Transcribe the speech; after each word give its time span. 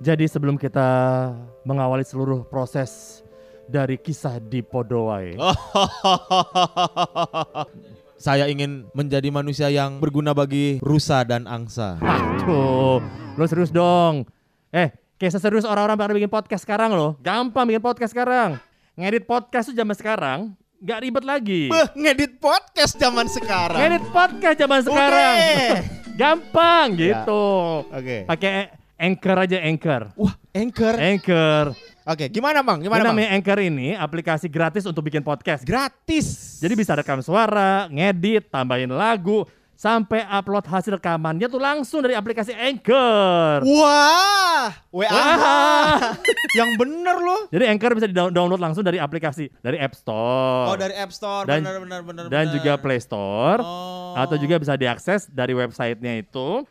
Jadi 0.00 0.24
sebelum 0.24 0.56
kita 0.56 0.88
mengawali 1.60 2.00
seluruh 2.00 2.48
proses 2.48 3.20
dari 3.68 4.00
kisah 4.00 4.40
di 4.40 4.64
Podowai. 4.64 5.36
Saya 8.24 8.48
ingin 8.48 8.88
menjadi 8.96 9.28
manusia 9.28 9.68
yang 9.68 10.00
berguna 10.00 10.32
bagi 10.32 10.80
rusa 10.80 11.20
dan 11.28 11.44
angsa. 11.44 12.00
Aduh, 12.00 13.04
lo 13.36 13.44
serius 13.44 13.68
dong. 13.68 14.24
Eh, 14.72 14.88
kayak 15.20 15.36
serius 15.36 15.68
orang-orang 15.68 16.00
pada 16.00 16.16
bikin 16.16 16.32
podcast 16.32 16.64
sekarang 16.64 16.96
loh. 16.96 17.20
Gampang 17.20 17.68
bikin 17.68 17.84
podcast 17.84 18.16
sekarang. 18.16 18.56
Ngedit 18.96 19.28
podcast 19.28 19.68
tuh 19.68 19.76
zaman 19.76 19.92
sekarang 19.92 20.56
nggak 20.80 21.00
ribet 21.04 21.24
lagi. 21.28 21.62
Beh, 21.68 21.92
ngedit 21.92 22.40
podcast 22.40 22.96
zaman 22.96 23.28
sekarang. 23.28 23.76
Ngedit 23.76 24.04
podcast 24.08 24.56
zaman 24.56 24.80
sekarang. 24.80 25.34
Gampang 26.20 26.86
gitu. 26.96 27.44
Oke. 27.84 28.24
Pakai 28.24 28.79
Anchor 29.00 29.36
aja 29.40 29.56
Anchor. 29.58 30.12
Wah, 30.12 30.34
Anchor. 30.52 30.94
Anchor. 30.94 31.64
Oke, 32.04 32.28
gimana 32.28 32.60
Bang? 32.60 32.80
Ini 32.80 32.84
Gimana 32.84 33.00
Bang? 33.00 33.16
namanya 33.16 33.32
Anchor 33.32 33.58
ini 33.58 33.96
aplikasi 33.96 34.44
gratis 34.44 34.84
untuk 34.84 35.00
bikin 35.00 35.24
podcast. 35.24 35.64
Gratis. 35.64 36.60
Jadi 36.60 36.76
bisa 36.76 36.92
rekam 36.92 37.24
suara, 37.24 37.88
ngedit, 37.88 38.52
tambahin 38.52 38.90
lagu, 38.90 39.48
sampai 39.72 40.20
upload 40.28 40.68
hasil 40.68 41.00
rekamannya 41.00 41.48
tuh 41.48 41.56
langsung 41.56 42.04
dari 42.04 42.12
aplikasi 42.12 42.52
Anchor. 42.52 43.64
Wah, 43.64 44.68
WA. 44.92 45.08
Wah. 45.08 46.12
yang 46.60 46.76
bener 46.76 47.16
loh. 47.16 47.48
Jadi 47.48 47.64
Anchor 47.64 47.96
bisa 47.96 48.04
di-download 48.04 48.60
langsung 48.60 48.84
dari 48.84 49.00
aplikasi 49.00 49.48
dari 49.64 49.80
App 49.80 49.96
Store. 49.96 50.72
Oh, 50.72 50.76
dari 50.76 50.92
App 50.92 51.08
Store. 51.08 51.48
Dan- 51.48 51.64
bener 51.64 51.80
bener 51.80 52.00
bener. 52.04 52.24
dan 52.28 52.44
bener. 52.48 52.54
juga 52.58 52.72
Play 52.76 53.00
Store 53.00 53.64
Oh. 53.64 54.12
atau 54.12 54.36
juga 54.36 54.60
bisa 54.60 54.76
diakses 54.76 55.24
dari 55.30 55.56
websitenya 55.56 56.20
itu 56.20 56.68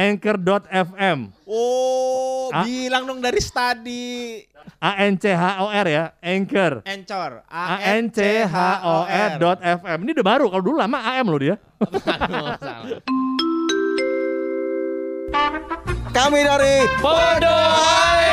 www.anchor.fm 0.00 1.18
Oh, 1.44 2.48
Ah. 2.50 2.64
bilang 2.64 3.04
dong 3.06 3.20
dari 3.20 3.38
study. 3.38 4.40
A 4.80 4.96
N 5.04 5.14
C 5.14 5.28
H 5.30 5.60
O 5.60 5.68
R 5.68 5.86
ya 5.86 6.04
Anchor 6.20 6.80
Encor. 6.84 7.44
A 7.46 7.76
N 7.96 8.08
C 8.08 8.18
H 8.42 8.56
O 8.82 9.04
R 9.04 9.30
dot 9.36 9.58
FM 9.60 9.98
ini 10.02 10.10
udah 10.14 10.26
baru 10.26 10.44
kalau 10.48 10.62
dulu 10.62 10.76
lama 10.78 10.98
AM 11.06 11.26
loh 11.28 11.38
dia. 11.38 11.56
Kami 16.10 16.40
dari 16.42 16.76
Podoi 16.98 18.26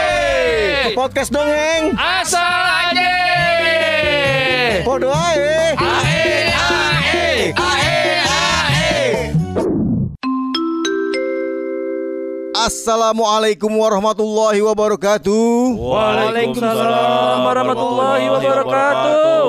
podcast 0.94 1.30
dongeng. 1.30 1.94
asal 1.94 2.64
aja 2.90 3.14
Podo 4.82 5.12
ae. 5.12 5.76
ae 5.76 5.78
ae 5.78 6.50
ae 6.50 7.54
ae 7.54 7.97
Assalamualaikum 12.68 13.72
warahmatullahi 13.80 14.60
wabarakatuh. 14.60 15.80
Waalaikumsalam 15.80 17.40
warahmatullahi 17.40 18.28
wabarakatuh. 18.28 19.48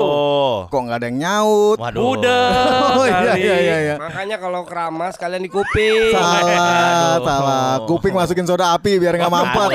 Kok 0.71 0.79
nggak 0.87 0.97
ada 1.03 1.07
yang 1.11 1.19
nyaut? 1.19 1.75
Waduh. 1.83 2.15
Udah 2.15 2.47
Oh 2.95 3.03
iya 3.03 3.35
iya 3.35 3.55
iya. 3.59 3.77
iya. 3.83 3.95
Makanya 3.99 4.39
kalau 4.39 4.63
keramas 4.63 5.19
kalian 5.19 5.43
di 5.43 5.51
kuping. 5.51 6.15
Salah, 6.15 7.19
salah. 7.19 7.83
Kuping 7.83 8.15
masukin 8.15 8.47
soda 8.47 8.71
api 8.71 8.95
biar 8.95 9.19
nggak 9.19 9.27
mampet. 9.27 9.69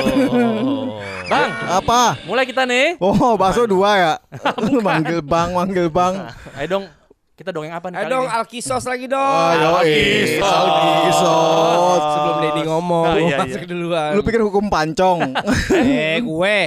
Bang 1.29 1.49
Apa? 1.69 2.17
mulai 2.25 2.49
kita 2.49 2.65
nih 2.65 2.97
Oh, 2.97 3.37
bakso 3.37 3.69
dua 3.69 3.91
ya? 3.93 4.13
manggil 4.85 5.21
bang, 5.21 5.53
manggil 5.53 5.85
bang. 5.85 6.33
ayo 6.57 6.65
dong 6.65 6.85
kita 7.35 7.51
dongeng 7.51 7.75
apa 7.75 7.91
nih 7.91 7.97
Ayo 7.99 8.03
kali 8.07 8.13
dong 8.15 8.25
ini? 8.25 8.35
Alkisos 8.39 8.83
lagi 8.87 9.05
dong. 9.11 9.19
Oh. 9.19 9.75
Alkisos. 9.83 10.39
Alkisos. 10.39 12.01
Sebelum 12.15 12.35
Denny 12.39 12.61
ngomong, 12.63 13.05
Oh, 13.11 13.19
iya, 13.19 13.37
masuk 13.43 13.59
iya. 13.59 13.67
duluan. 13.67 14.11
Lu 14.15 14.21
pikir 14.23 14.39
hukum 14.39 14.65
pancong? 14.71 15.19
eh 15.75 16.23
gue. 16.23 16.57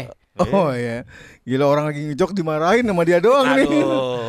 oh 0.45 0.71
iya. 0.77 1.09
Gila 1.49 1.65
orang 1.65 1.85
lagi 1.89 2.13
ngejok 2.13 2.37
dimarahin 2.37 2.85
sama 2.85 3.03
dia 3.09 3.17
doang 3.17 3.49
nih. 3.57 3.65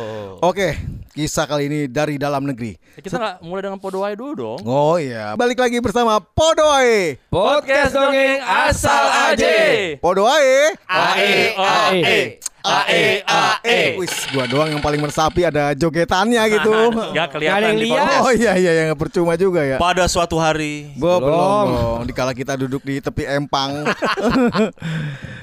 Oke, 0.48 0.80
kisah 1.12 1.44
kali 1.44 1.68
ini 1.68 1.80
dari 1.84 2.16
dalam 2.16 2.48
negeri. 2.48 2.72
Ya, 2.96 3.00
kita 3.04 3.20
nggak 3.20 3.36
mulai 3.44 3.60
dengan 3.60 3.76
Podowai 3.76 4.16
dulu 4.16 4.32
dong 4.32 4.60
Oh 4.64 4.96
iya, 4.96 5.36
balik 5.36 5.60
lagi 5.60 5.76
bersama 5.84 6.16
Podoy. 6.24 7.20
Podcast 7.28 7.92
dongeng 7.92 8.40
asal 8.40 9.04
aja. 9.28 9.52
Podoy. 10.00 10.72
Ae 10.88 11.52
ae 11.52 12.00
ae 12.00 12.20
ae 12.62 13.96
Wis, 13.96 14.12
gua 14.30 14.44
doang 14.44 14.68
yang 14.68 14.80
paling 14.80 15.00
meresapi 15.00 15.44
ada 15.44 15.72
jogetannya 15.72 16.42
gitu. 16.50 16.72
Nggak 17.14 17.28
kelihatan 17.32 17.72
ada 17.72 17.76
di 17.76 17.88
podcast. 17.88 18.22
Oh 18.22 18.32
iya 18.32 18.52
iya 18.56 18.72
yang 18.84 18.96
percuma 18.96 19.34
juga 19.34 19.60
ya. 19.62 19.76
Pada 19.76 20.04
suatu 20.06 20.36
hari 20.36 20.92
Gua 20.94 21.16
belum. 21.18 21.66
Dikala 22.04 22.32
kita 22.32 22.56
duduk 22.56 22.82
di 22.82 22.98
tepi 22.98 23.24
empang. 23.26 23.84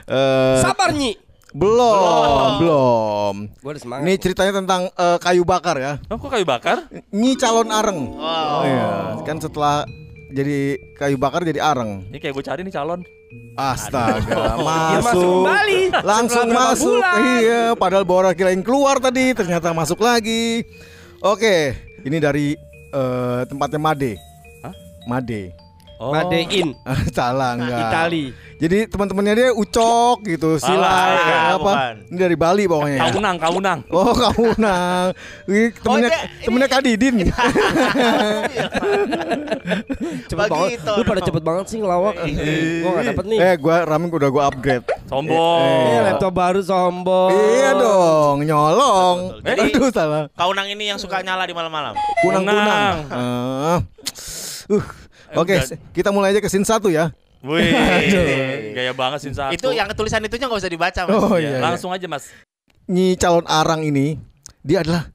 Eh, 0.08 0.58
Sabar 0.64 0.96
Nyi. 0.96 1.20
belum, 1.52 2.64
belum. 2.64 3.36
Gue 3.60 3.72
udah 3.76 3.82
semangat. 3.84 4.04
Ini 4.08 4.14
ceritanya 4.16 4.54
tentang 4.56 4.82
eh, 4.88 5.18
kayu 5.20 5.44
bakar 5.44 5.76
ya. 5.76 5.94
Oh, 6.08 6.16
kok 6.16 6.32
kayu 6.32 6.48
bakar? 6.48 6.88
Nyi 7.12 7.36
calon 7.36 7.68
areng. 7.68 8.16
Oh 8.16 8.64
iya, 8.64 9.20
kan 9.28 9.36
setelah 9.36 9.84
jadi 10.32 10.58
kayu 10.96 11.16
bakar 11.16 11.44
jadi 11.48 11.60
areng. 11.64 12.04
Ini 12.12 12.18
kayak 12.20 12.34
gue 12.36 12.46
cari 12.46 12.62
nih 12.64 12.74
calon. 12.76 13.02
Astaga, 13.60 14.56
Dia 14.56 15.02
masuk 15.04 15.04
masuk. 15.04 15.34
kembali. 15.44 15.80
Langsung 16.06 16.48
masuk. 16.48 16.96
bulan. 16.96 17.20
Iya, 17.20 17.64
padahal 17.76 18.06
Bora 18.08 18.32
kirain 18.32 18.64
keluar 18.64 19.04
tadi, 19.04 19.36
ternyata 19.36 19.76
masuk 19.76 20.00
lagi. 20.00 20.64
Oke, 21.20 21.76
ini 22.08 22.18
dari 22.24 22.56
eh, 22.94 23.42
tempatnya 23.50 23.80
Made. 23.82 24.16
Hah? 24.64 24.74
Made. 25.12 25.68
Oh. 25.98 26.14
Madein. 26.14 26.78
Salah 27.18 27.58
enggak. 27.58 27.90
Itali. 27.90 28.26
Jadi 28.58 28.90
teman-temannya 28.90 29.34
dia 29.34 29.50
ucok 29.54 30.26
gitu, 30.26 30.58
sila 30.58 30.90
kayak 31.14 31.42
apa? 31.46 31.62
bukan. 31.62 31.94
Ini 32.10 32.18
dari 32.18 32.34
Bali 32.34 32.64
pokoknya. 32.66 32.98
ya. 32.98 33.02
Kaunang, 33.06 33.38
kaunang. 33.38 33.80
Oh, 33.88 34.10
kamu 34.12 34.58
nang. 34.58 35.08
Ini 35.46 35.62
temennya 35.78 36.10
dia- 36.10 36.26
temennya 36.42 36.68
Kak 36.68 36.82
Didin. 36.82 37.16
Cepet 40.28 40.48
banget. 40.48 40.70
Lu 40.84 41.04
pada 41.04 41.22
cepet 41.22 41.44
banget 41.44 41.66
sih 41.70 41.78
ngelawak. 41.78 42.16
Gue 42.18 42.92
gak 42.92 43.06
dapet 43.08 43.26
nih. 43.28 43.38
eh, 43.40 43.56
gua 43.58 43.86
ramen 43.86 44.10
udah 44.10 44.30
gua 44.30 44.44
upgrade. 44.50 44.86
Sombong. 45.06 45.62
Eh, 45.88 46.00
laptop 46.04 46.34
baru 46.34 46.62
sombong. 46.62 47.32
Iya 47.32 47.72
dong, 47.74 48.36
nyolong. 48.42 49.18
betul. 49.38 49.46
Jadi- 49.46 49.72
Aduh 49.72 49.90
salah. 49.92 50.24
Kaunang 50.34 50.68
ini 50.68 50.90
yang 50.90 50.98
suka 50.98 51.22
nyala 51.22 51.46
di 51.46 51.54
malam-malam. 51.54 51.94
Kunang-kunang. 52.20 52.58
Kunang. 52.58 52.98
Eh, 53.06 53.80
uh. 54.74 54.84
Oke, 55.36 55.56
udah. 55.60 55.78
kita 55.92 56.10
mulai 56.10 56.32
aja 56.32 56.40
ke 56.40 56.48
scene 56.48 56.64
satu 56.64 56.88
ya. 56.88 57.12
Wih, 57.40 57.70
gaya 58.74 58.92
banget 58.92 59.20
sih 59.22 59.32
satu. 59.32 59.54
Itu 59.54 59.70
yang 59.70 59.88
tulisan 59.94 60.20
itunya 60.20 60.46
nggak 60.46 60.58
usah 60.58 60.72
dibaca, 60.72 61.02
Mas. 61.04 61.14
Oh 61.14 61.36
Ya, 61.36 61.40
iya. 61.40 61.50
iya. 61.54 61.60
langsung 61.62 61.92
aja 61.92 62.06
mas. 62.06 62.30
Nyi 62.88 63.14
calon 63.16 63.46
arang 63.46 63.84
ini 63.84 64.18
dia 64.62 64.82
adalah 64.82 65.12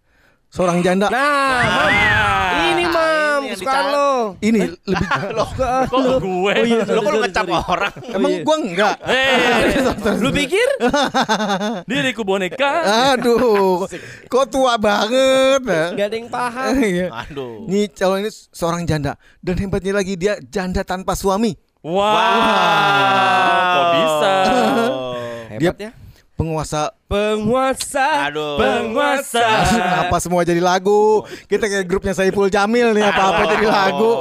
seorang 0.49 0.78
janda. 0.81 1.09
Nah, 1.09 1.65
Mam. 1.65 2.69
ini 2.69 2.84
mam, 2.84 3.41
ini 3.43 3.49
yang 3.49 3.59
suka 3.59 3.72
dicari. 3.72 3.91
lo. 3.91 4.10
Ini 4.38 4.60
lebih 4.87 5.09
Kok 5.41 5.50
ke 5.56 5.69
gue? 6.21 6.53
Oh 6.53 6.65
iya, 6.65 6.83
Lo 6.87 7.00
kok 7.00 7.10
lu 7.10 7.16
sorry, 7.16 7.25
ngecap 7.27 7.47
orang? 7.49 7.93
Emang 8.06 8.31
iya. 8.31 8.44
gua 8.44 8.56
enggak. 8.56 8.94
Eh, 9.09 10.21
Lu 10.21 10.31
pikir? 10.31 10.69
diriku 11.91 12.22
boneka. 12.22 12.72
Aduh, 13.12 13.89
kok 14.28 14.44
tua 14.47 14.77
banget. 14.77 15.60
ya? 15.65 15.84
Gak 15.97 16.06
ada 16.06 16.16
yang 16.16 16.28
paham. 16.28 16.71
Iya. 16.77 17.06
Aduh. 17.10 17.65
Nyi 17.66 17.89
calon 17.89 18.21
ini 18.21 18.31
seorang 18.31 18.84
janda 18.84 19.16
dan 19.41 19.56
hebatnya 19.56 19.93
lagi 19.97 20.15
dia 20.15 20.37
janda 20.44 20.84
tanpa 20.84 21.12
suami. 21.12 21.56
Wow. 21.82 21.98
Kok 23.75 23.87
bisa? 23.98 24.34
Hebat 25.50 25.76
ya. 25.82 25.91
Penguasa 26.38 26.94
Penguasa. 27.10 28.31
Aduh. 28.31 28.54
Penguasa. 28.54 29.43
apa 30.06 30.16
semua 30.22 30.47
jadi 30.47 30.62
lagu? 30.62 31.26
Kita 31.50 31.66
kayak 31.66 31.87
grupnya 31.91 32.15
Saiful 32.15 32.47
Jamil 32.54 32.94
nih 32.94 33.03
apa-apa 33.03 33.42
jadi 33.59 33.66
lagu. 33.66 34.12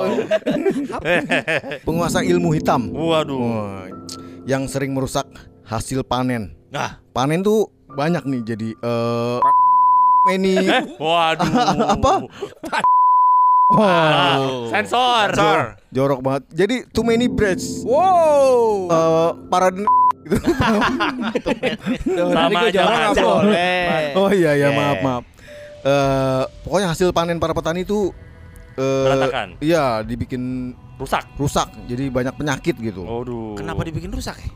Penguasa 1.88 2.26
ilmu 2.26 2.50
hitam. 2.58 2.90
Waduh. 2.90 3.86
Yang 4.50 4.74
sering 4.74 4.98
merusak 4.98 5.30
hasil 5.62 6.02
panen. 6.02 6.58
Nah, 6.74 6.98
Panen 7.14 7.46
tuh 7.46 7.70
banyak 7.94 8.26
nih 8.26 8.42
jadi 8.42 8.70
eh 8.74 9.40
ini 10.36 10.66
Eh, 10.66 10.84
waduh. 10.98 11.46
Apa? 11.94 12.26
Wah, 13.72 14.68
Sensor. 14.68 15.32
Sensor. 15.32 15.60
jorok 15.90 16.20
banget. 16.20 16.44
Jadi 16.52 16.76
too 16.88 17.02
many 17.02 17.26
breads. 17.26 17.84
Wow. 17.84 18.88
Eh 18.88 19.30
para 19.48 19.72
gitu. 19.72 19.88
Sama 22.32 22.60
aja, 22.64 22.82
boleh. 23.14 24.14
Oh 24.14 24.30
iya 24.30 24.52
ya 24.54 24.60
Yeah. 24.62 24.72
maaf 24.72 24.98
maaf. 25.02 25.24
Eh 25.82 26.44
pokoknya 26.62 26.88
hasil 26.90 27.10
panen 27.12 27.38
para 27.38 27.52
petani 27.52 27.84
itu 27.84 28.12
eh 28.74 29.06
Berantakan. 29.08 29.48
Iya, 29.60 30.04
dibikin 30.04 30.74
Rusak. 30.96 31.26
rusak. 31.34 31.68
Jadi 31.88 32.08
banyak 32.08 32.36
penyakit 32.36 32.76
gitu. 32.78 33.02
Waduh. 33.02 33.58
Kenapa 33.58 33.82
dibikin 33.82 34.12
rusak 34.12 34.38
ya? 34.38 34.52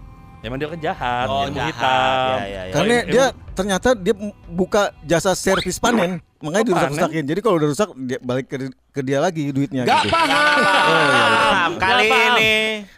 Emang 0.46 0.62
dia 0.62 0.70
kan 0.70 0.78
jahat, 0.78 1.26
Oh, 1.26 1.50
jahat. 1.50 1.74
hitam. 1.74 2.38
Ya, 2.38 2.46
ya, 2.46 2.62
ya. 2.70 2.74
Karena 2.78 2.94
Oh, 2.94 3.06
dia 3.10 3.26
ternyata 3.52 3.90
dia 3.98 4.14
buka 4.46 4.94
jasa 5.02 5.34
servis 5.34 5.82
panen. 5.82 6.22
Makanya 6.46 6.64
Kok 6.64 6.70
dirusak-rusakin. 6.70 7.24
Jadi 7.26 7.40
kalau 7.42 7.56
udah 7.58 7.70
rusak 7.74 7.90
dia 7.98 8.18
balik 8.22 8.46
ke, 8.46 8.56
ke 8.94 9.02
dia 9.02 9.18
lagi 9.18 9.50
duitnya 9.50 9.82
Gak 9.84 10.06
gitu. 10.06 10.14
paham. 10.14 10.58
Paham 10.62 11.72
kali 11.76 12.06
Nggak 12.06 12.14
paham. 12.14 12.38
ini. 12.38 12.54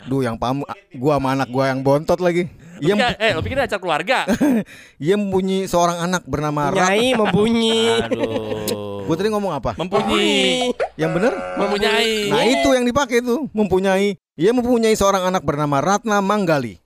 Duh, 0.05 0.21
yang 0.21 0.35
paham 0.35 0.67
gua 0.93 1.13
sama 1.17 1.29
anak 1.33 1.47
gua 1.47 1.63
yang 1.71 1.79
bontot 1.79 2.19
lagi. 2.19 2.51
Pikir, 2.77 2.93
eh, 3.17 3.33
lu 3.33 3.41
pikir 3.41 3.57
acara 3.57 3.81
keluarga? 3.81 4.29
ia 5.01 5.17
mempunyai 5.17 5.65
seorang 5.65 5.97
anak 5.97 6.29
bernama 6.29 6.69
Rat. 6.69 6.93
Nyai 6.93 7.17
membunyi. 7.17 8.05
Aduh. 8.05 9.01
Gua 9.09 9.15
tadi 9.17 9.29
ngomong 9.33 9.53
apa? 9.55 9.73
Mempunyai. 9.79 10.69
Yang 10.93 11.11
bener? 11.17 11.33
Mempunyai. 11.57 12.13
Nah, 12.29 12.43
itu 12.45 12.69
yang 12.77 12.85
dipakai 12.85 13.25
tuh, 13.25 13.49
mempunyai. 13.49 14.13
Ia 14.37 14.53
mempunyai 14.53 14.93
seorang 14.93 15.25
anak 15.25 15.41
bernama 15.41 15.81
Ratna 15.81 16.21
Manggali. 16.21 16.77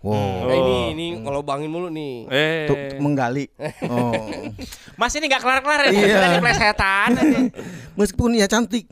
Wow. 0.00 0.48
Nah, 0.48 0.56
ini 0.56 0.74
ini 0.96 1.06
kalau 1.20 1.44
bangin 1.44 1.68
mulu 1.68 1.92
nih. 1.92 2.24
Eh. 2.32 2.64
Tuh, 2.66 2.76
menggali. 2.98 3.52
Oh. 3.90 4.12
Mas 4.96 5.12
ini 5.12 5.28
nggak 5.28 5.42
kelar-kelar 5.44 5.88
ya? 5.88 5.90
Iya. 5.92 6.40
Plesetan 6.40 7.10
aja. 7.16 7.38
Meskipun 8.00 8.32
ia 8.32 8.48
cantik, 8.48 8.88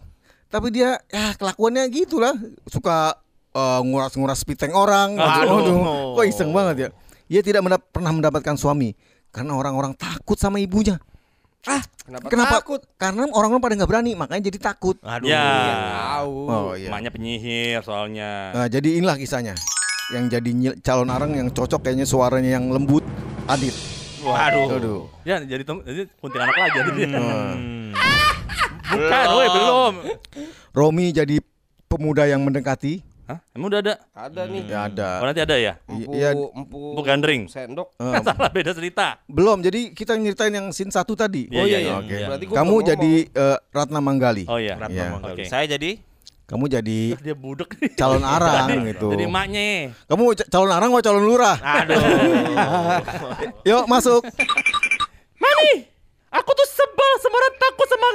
tapi 0.49 0.69
dia 0.69 1.01
ya 1.09 1.33
kelakuannya 1.33 1.89
gitulah, 1.89 2.37
suka 2.69 3.17
eh, 3.53 3.81
nguras-nguras 3.81 4.45
piteng 4.45 4.77
orang. 4.77 5.17
Aduh. 5.17 6.13
Kok 6.13 6.27
iseng 6.29 6.53
banget 6.53 6.77
ya. 6.77 6.89
Ia 7.29 7.41
tidak 7.41 7.65
mendap- 7.65 7.89
pernah 7.89 8.13
mendapatkan 8.13 8.57
suami 8.57 8.93
karena 9.33 9.57
orang-orang 9.57 9.97
takut 9.97 10.37
sama 10.37 10.61
ibunya. 10.61 11.01
Ah, 11.67 11.83
kenapa, 12.01 12.29
Kenapa? 12.33 12.53
takut? 12.61 12.81
Karena 12.97 13.29
orang-orang 13.29 13.61
pada 13.61 13.75
nggak 13.77 13.91
berani, 13.91 14.13
makanya 14.17 14.49
jadi 14.49 14.59
takut. 14.73 14.97
Aduh. 15.01 15.29
Ya. 15.29 15.45
Tahu. 16.17 16.37
Oh 16.49 16.73
iya. 16.73 16.89
Emaknya 16.89 17.11
penyihir 17.13 17.81
soalnya. 17.81 18.53
Nah, 18.57 18.67
jadi 18.69 19.01
inilah 19.01 19.17
kisahnya. 19.17 19.57
Yang 20.09 20.25
jadi 20.31 20.51
nyil- 20.51 20.79
calon 20.81 21.09
arang 21.09 21.33
yang 21.33 21.49
cocok 21.49 21.81
kayaknya 21.81 22.05
suaranya 22.05 22.57
yang 22.57 22.73
lembut, 22.73 23.05
Adit. 23.45 23.77
Waduh. 24.19 24.67
Aduh. 24.73 25.03
Ya 25.23 25.37
jadi 25.39 25.63
jadi 25.63 26.03
kuntilanak 26.17 26.57
lagi 26.57 26.79
jadi. 26.81 27.03
Hmm. 27.13 27.93
Bukan, 28.89 29.27
woi 29.31 29.49
belum. 29.53 29.93
Romi 30.73 31.07
jadi 31.13 31.37
pemuda 31.87 32.25
yang 32.25 32.41
mendekati. 32.41 33.05
Hah? 33.29 33.45
Emang 33.53 33.69
udah 33.69 33.81
ada? 33.85 33.95
Ada 34.17 34.49
nih. 34.49 34.63
Ya 34.65 34.89
ada. 34.89 35.09
Oh 35.21 35.27
nanti 35.29 35.45
ada 35.45 35.57
ya? 35.61 35.77
Empu, 35.85 36.17
Iya. 36.17 36.33
empu, 36.33 36.97
Empu 36.97 37.01
gandring. 37.05 37.43
Sendok. 37.45 37.93
Eh, 38.01 38.17
Salah 38.25 38.49
beda 38.49 38.73
cerita. 38.73 39.21
belum, 39.29 39.61
jadi 39.61 39.93
kita 39.93 40.17
nyeritain 40.17 40.49
yang 40.49 40.73
scene 40.73 40.89
satu 40.89 41.13
tadi. 41.13 41.45
Oh 41.53 41.69
iya 41.69 41.77
iya, 41.77 41.79
iya. 41.79 41.95
Oke. 42.01 42.17
iya. 42.17 42.27
Berarti 42.27 42.45
Kamu 42.49 42.75
jadi 42.81 43.13
eh, 43.29 43.59
Ratna 43.69 44.01
Manggali. 44.01 44.49
Oh 44.49 44.57
iya. 44.57 44.81
Ratna 44.81 44.97
Iya. 44.97 45.13
Manggali. 45.13 45.45
Oke. 45.45 45.53
Saya 45.53 45.69
jadi 45.69 46.01
Kamu 46.49 46.65
jadi 46.65 47.13
Dia 47.25 47.37
budek 47.37 47.77
calon 47.93 48.25
arang 48.35 48.67
Jadi- 48.67 48.97
gitu. 48.97 49.13
Jadi 49.13 49.25
emaknya. 49.29 49.93
Kamu 50.09 50.33
ca- 50.33 50.49
calon 50.49 50.73
arang 50.73 50.89
mau 50.89 51.05
calon 51.05 51.23
lurah? 51.23 51.61
Aduh. 51.61 52.01
Yuk 53.69 53.85
masuk. 53.85 54.25
Mami, 55.37 55.73
aku 56.31 56.51
tuh 56.51 56.67
sebel 56.67 57.11
sembarang 57.21 57.55
takut 57.55 57.87
sama 57.87 58.09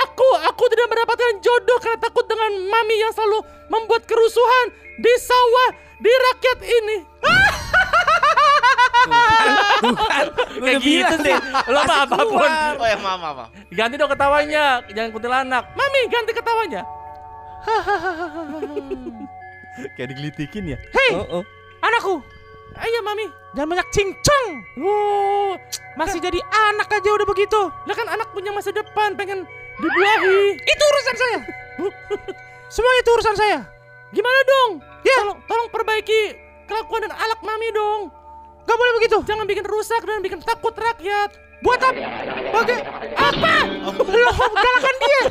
aku. 0.00 0.28
Aku 0.48 0.64
tidak 0.66 0.88
mendapatkan 0.88 1.38
jodoh 1.38 1.78
karena 1.78 2.00
takut 2.00 2.24
dengan 2.24 2.50
mami 2.66 2.96
yang 2.96 3.12
selalu 3.12 3.38
membuat 3.68 4.08
kerusuhan 4.08 4.66
di 4.96 5.12
sawah 5.20 5.70
di 6.00 6.08
rakyat 6.10 6.58
ini. 6.64 6.96
Kayak 10.56 10.80
gitu 10.80 11.14
sih. 11.20 11.34
Lo 11.68 11.78
apa 11.78 11.94
apa 12.08 12.16
pun. 12.16 12.50
Oh 12.80 12.86
ya 12.86 12.96
maaf. 12.96 13.18
maaf. 13.20 13.48
Ganti 13.68 13.94
dong 13.94 14.08
ketawanya, 14.08 14.80
jangan 14.88 15.10
kuntilanak. 15.12 15.64
Mami, 15.74 16.00
ganti 16.08 16.32
ketawanya. 16.32 17.03
Kayak 19.98 20.08
digelitikin 20.14 20.62
ya. 20.74 20.78
Hei, 20.92 21.10
Oh, 21.18 21.40
oh. 21.40 21.44
anakku. 21.82 22.22
Ayo 22.74 23.06
mami, 23.06 23.30
jangan 23.54 23.70
banyak 23.70 23.86
cincong. 23.94 24.46
Oh, 24.82 25.54
masih 25.94 26.18
jadi 26.18 26.42
anak 26.42 26.90
aja 26.90 27.06
udah 27.06 27.22
begitu. 27.22 27.70
Lah 27.70 27.94
kan 27.94 28.10
anak 28.10 28.34
punya 28.34 28.50
masa 28.50 28.74
depan, 28.74 29.14
pengen 29.14 29.46
dibuahi. 29.78 30.58
Itu 30.58 30.82
urusan 30.82 31.14
saya. 31.14 31.38
Semua 32.74 32.92
itu 32.98 33.10
urusan 33.14 33.36
saya. 33.38 33.62
Gimana 34.10 34.40
dong? 34.42 34.70
Ya, 35.06 35.22
tolong, 35.22 35.38
tolong 35.46 35.68
perbaiki 35.70 36.34
kelakuan 36.66 37.06
dan 37.06 37.14
alak 37.14 37.38
mami 37.46 37.70
dong. 37.70 38.10
Gak 38.66 38.74
boleh 38.74 38.92
begitu. 38.98 39.22
Jangan 39.22 39.46
bikin 39.46 39.66
rusak 39.70 40.02
dan 40.02 40.18
bikin 40.18 40.42
takut 40.42 40.74
rakyat. 40.74 41.30
Buat 41.62 41.78
apa? 41.78 42.02
Baga 42.50 42.76
apa? 43.14 43.54
Loh, 44.02 44.38
galakan 44.50 44.94
dia. 44.98 45.22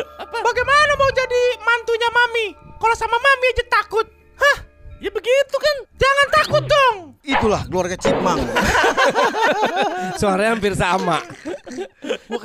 apa? 0.00 0.36
Bagaimana 0.40 0.92
mau 0.96 1.10
jadi 1.12 1.42
mantunya 1.60 2.08
mami? 2.12 2.46
Kalau 2.80 2.96
sama 2.96 3.16
mami 3.18 3.46
aja 3.52 3.64
takut. 3.68 4.06
Hah? 4.38 4.56
Ya 5.02 5.10
begitu 5.10 5.56
kan. 5.58 5.76
Jangan 5.98 6.26
takut 6.30 6.64
dong. 6.66 6.96
Itulah 7.22 7.62
keluarga 7.66 7.96
Cipmang. 7.98 8.38
Suaranya 10.20 10.54
hampir 10.54 10.74
sama. 10.74 11.22
Gua 12.26 12.38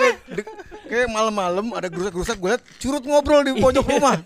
kayak 0.88 1.09
malam-malam 1.11 1.73
ada 1.75 1.89
gerusak-gerusak 1.91 2.38
gue 2.39 2.49
liat 2.55 2.63
curut 2.79 3.03
ngobrol 3.03 3.41
di 3.45 3.57
pojok 3.57 3.85
rumah. 3.85 4.17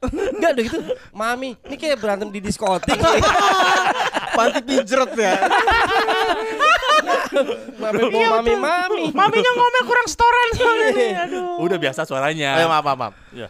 Enggak 0.34 0.50
ada 0.56 0.60
gitu. 0.64 0.80
Mami, 1.12 1.58
ini 1.66 1.76
kayak 1.76 1.98
berantem 2.00 2.28
di 2.32 2.40
diskotik. 2.40 2.96
Panti 4.36 4.60
pijret 4.64 5.12
ya. 5.18 5.34
Mami, 7.80 8.02
mau 8.10 8.22
mami, 8.38 8.54
mami. 8.54 9.02
Maminya 9.14 9.50
ngomel 9.54 9.82
kurang 9.86 10.06
setoran 10.10 10.48
soalnya. 10.54 10.90
Aduh. 11.26 11.64
Udah 11.64 11.78
biasa 11.78 12.00
suaranya. 12.06 12.50
Oh 12.56 12.60
ya 12.60 12.68
maaf 12.68 12.84
maaf. 12.84 12.98
maaf. 12.98 13.14
Ya. 13.32 13.48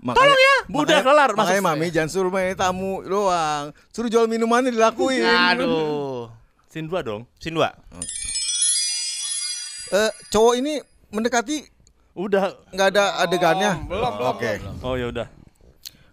Makanya, 0.00 0.32
ya. 0.32 0.56
Udah 0.72 0.98
kelar, 1.04 1.30
masuk. 1.36 1.40
Makanya 1.44 1.62
mami 1.62 1.86
jangan 1.92 2.08
suruh 2.08 2.32
main 2.32 2.56
tamu 2.56 3.04
doang. 3.04 3.76
Suruh 3.92 4.08
jual 4.08 4.24
minumannya 4.26 4.72
dilakuin. 4.72 5.24
Aduh. 5.24 6.32
Scene 6.70 6.88
2 6.88 7.02
dong. 7.02 7.26
Sin 7.36 7.52
dua. 7.52 7.74
Eh, 9.90 10.10
cowok 10.30 10.54
ini 10.54 10.78
mendekati 11.10 11.66
Udah. 12.14 12.54
nggak 12.70 12.88
ada 12.94 13.04
adegannya. 13.26 13.70
belum, 13.90 14.12
belum, 14.22 14.30
Oke. 14.38 14.52
Oh 14.86 14.94
ya 14.94 15.10
udah. 15.10 15.26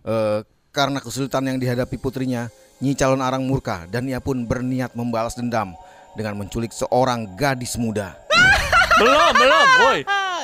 Eh, 0.01 0.39
karena 0.73 0.97
kesulitan 0.97 1.45
yang 1.45 1.61
dihadapi 1.61 2.01
putrinya, 2.01 2.49
Nyi 2.77 2.93
calon 2.93 3.25
arang 3.25 3.41
murka 3.41 3.89
dan 3.89 4.05
ia 4.05 4.21
pun 4.21 4.45
berniat 4.45 4.93
membalas 4.93 5.33
dendam 5.33 5.73
dengan 6.17 6.33
menculik 6.33 6.73
seorang 6.73 7.37
gadis 7.37 7.77
muda. 7.77 8.17
belum, 9.01 9.33
belum. 9.37 9.67
Woi. 9.85 9.99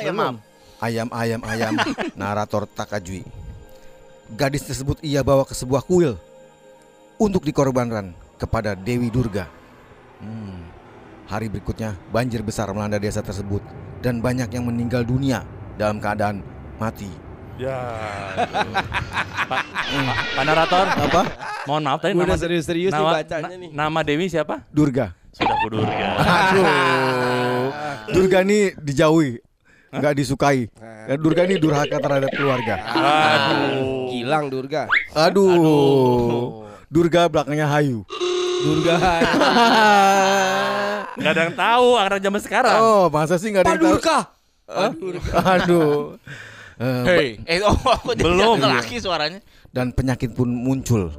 Ya 0.06 0.14
maaf. 0.14 0.38
Ayam 0.78 1.08
ayam 1.10 1.42
ayam 1.48 1.74
narator 2.20 2.70
Takajui. 2.70 3.26
Gadis 4.38 4.70
tersebut 4.70 5.02
ia 5.02 5.26
bawa 5.26 5.44
ke 5.44 5.58
sebuah 5.58 5.82
kuil 5.82 6.16
untuk 7.18 7.42
dikorbankan 7.42 8.14
kepada 8.38 8.78
Dewi 8.78 9.10
Durga. 9.10 9.50
Hmm. 10.22 10.70
Hari 11.26 11.50
berikutnya 11.50 11.98
banjir 12.14 12.46
besar 12.46 12.70
melanda 12.76 13.00
desa 13.02 13.24
tersebut 13.24 13.64
dan 14.04 14.20
banyak 14.20 14.52
yang 14.52 14.68
meninggal 14.68 15.02
dunia 15.08 15.42
dalam 15.80 15.98
keadaan 15.98 16.44
mati. 16.78 17.10
Ya. 17.56 17.80
Pak, 19.52 19.62
Pak 20.34 20.44
narator, 20.44 20.86
Apa? 20.90 21.22
mohon 21.70 21.84
maaf 21.86 22.02
tadi 22.02 22.18
Gua 22.18 22.26
nama 22.26 22.34
udah 22.34 22.40
serius-serius 22.42 22.92
nih 22.92 22.98
nama, 22.98 23.14
bacanya 23.14 23.46
na- 23.56 23.62
nih. 23.62 23.70
Nama 23.72 24.00
Dewi 24.02 24.26
siapa? 24.28 24.56
Durga. 24.74 25.14
Sudah 25.34 25.58
kudurga. 25.66 26.08
Aduh. 26.22 26.66
Durga 28.14 28.46
ini 28.46 28.70
dijauhi, 28.78 29.42
nggak 29.90 30.14
disukai. 30.14 30.70
Ya, 31.10 31.16
Durga 31.18 31.50
ini 31.50 31.58
durhaka 31.58 31.98
terhadap 31.98 32.30
keluarga. 32.32 32.76
Aduh. 32.86 34.14
Gilang 34.14 34.54
Durga. 34.54 34.86
Aduh. 35.12 36.64
Durga 36.88 37.26
belakangnya 37.26 37.66
Hayu. 37.66 38.06
Durga. 38.64 38.96
Gak 41.14 41.30
ada 41.30 41.42
yang 41.46 41.54
tahu 41.54 41.88
anak 41.94 42.20
zaman 42.26 42.42
sekarang. 42.42 42.74
Oh, 42.82 43.06
masa 43.06 43.38
sih 43.38 43.54
nggak 43.54 43.62
ada 43.62 43.78
yang 43.78 43.82
tahu? 43.82 43.94
Durga. 44.02 44.18
Aduh. 45.46 46.18
Eh, 46.82 47.04
Hei. 47.06 47.28
Eh 47.46 47.62
oh 47.62 47.78
aku 47.78 48.18
jadi 48.18 48.26
Belum. 48.26 48.58
laki 48.58 48.98
suaranya. 48.98 49.38
dan 49.70 49.94
penyakit 49.94 50.34
pun 50.34 50.50
muncul. 50.50 51.14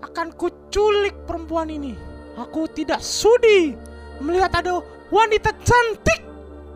akan 0.00 0.28
kuculik 0.36 1.16
perempuan 1.24 1.68
ini. 1.68 1.96
Aku 2.38 2.64
tidak 2.70 3.04
sudi 3.04 3.76
melihat 4.22 4.52
ada 4.64 4.80
wanita 5.12 5.52
cantik 5.60 6.24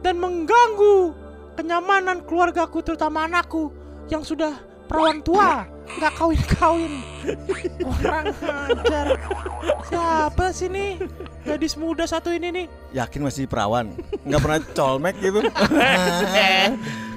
dan 0.05 0.21
mengganggu 0.21 1.17
kenyamanan 1.57 2.21
keluargaku 2.29 2.85
terutama 2.85 3.25
anakku 3.25 3.73
yang 4.13 4.21
sudah 4.21 4.61
perawan 4.85 5.25
tua. 5.25 5.65
Nggak 5.87 6.13
kawin-kawin. 6.19 6.95
Orang 7.87 8.35
ajar 8.43 9.07
siapa 9.87 10.51
sih 10.51 10.67
nih 10.67 10.99
gadis 11.47 11.79
muda 11.79 12.05
satu 12.05 12.35
ini 12.35 12.51
nih. 12.51 12.67
Yakin 12.91 13.23
masih 13.23 13.47
perawan? 13.47 13.95
Nggak 14.27 14.41
pernah 14.43 14.61
colmek 14.75 15.15
gitu? 15.23 15.41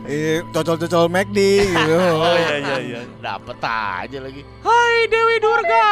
Eh, 0.10 0.42
cocol-cocol 0.50 1.06
McD 1.06 1.38
gitu. 1.70 1.94
Oh 2.26 2.34
iya 2.34 2.56
iya 2.58 2.76
iya. 2.98 3.00
Dapet 3.22 3.62
aja 3.62 4.18
lagi. 4.18 4.42
Hai 4.66 5.06
Dewi 5.06 5.38
Durga 5.38 5.86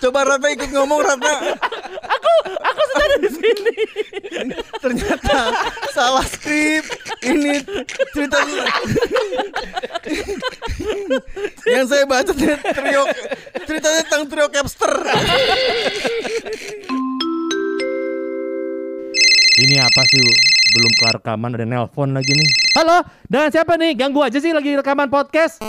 Coba 0.00 0.20
Ratna 0.26 0.48
ikut 0.50 0.70
ngomong 0.72 0.98
Ratna. 0.98 1.34
Aku 2.42 2.82
sudah 2.90 3.18
di 3.22 3.30
sini. 3.30 3.76
Ternyata 4.82 5.38
salah 5.94 6.26
skrip. 6.26 6.82
Ini 7.22 7.62
cerita 8.10 8.38
yang 11.70 11.86
saya 11.86 12.02
baca 12.02 12.32
trio 12.34 13.02
ceritanya 13.62 14.00
tentang 14.02 14.24
trio 14.26 14.46
capster. 14.50 14.90
Ini 19.52 19.84
apa 19.84 20.00
sih? 20.08 20.24
Belum 20.72 20.88
kelar 20.96 21.20
rekaman 21.20 21.52
ada 21.52 21.68
nelpon 21.68 22.16
lagi 22.16 22.32
nih. 22.32 22.72
Halo, 22.72 23.04
dengan 23.28 23.52
siapa 23.52 23.76
nih? 23.76 23.92
Ganggu 23.92 24.24
aja 24.24 24.40
sih 24.40 24.48
lagi 24.48 24.72
rekaman 24.72 25.12
podcast. 25.12 25.60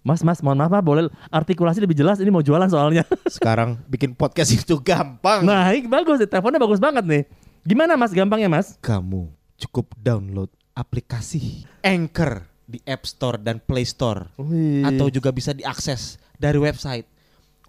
Mas, 0.00 0.24
mas, 0.24 0.40
mohon 0.40 0.56
maaf 0.56 0.72
Pak, 0.72 0.80
boleh 0.80 1.12
artikulasi 1.28 1.84
lebih 1.84 1.92
jelas? 1.92 2.16
Ini 2.16 2.32
mau 2.32 2.40
jualan 2.40 2.72
soalnya. 2.72 3.04
Sekarang 3.36 3.84
bikin 3.84 4.16
podcast 4.16 4.56
itu 4.56 4.80
gampang. 4.80 5.44
Nah, 5.44 5.68
ini 5.76 5.84
bagus, 5.84 6.16
teleponnya 6.24 6.56
bagus 6.56 6.80
banget 6.80 7.04
nih. 7.04 7.28
Gimana 7.68 8.00
mas, 8.00 8.16
gampangnya 8.16 8.48
mas? 8.48 8.80
Kamu 8.80 9.28
cukup 9.60 9.92
download 10.00 10.48
aplikasi 10.72 11.68
Anchor 11.84 12.48
di 12.64 12.80
App 12.88 13.04
Store 13.04 13.36
dan 13.36 13.60
Play 13.60 13.84
Store 13.84 14.32
Wih. 14.40 14.88
atau 14.88 15.12
juga 15.12 15.36
bisa 15.36 15.52
diakses 15.52 16.16
dari 16.40 16.56
website 16.56 17.04